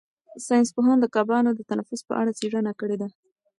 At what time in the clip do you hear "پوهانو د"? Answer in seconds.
0.75-1.05